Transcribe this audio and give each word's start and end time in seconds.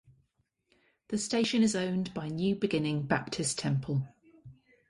The 1.09 1.19
station 1.19 1.61
is 1.61 1.75
owned 1.75 2.11
by 2.15 2.27
New 2.27 2.55
Beginning 2.55 3.03
Baptist 3.03 3.59
Temple. 3.59 4.07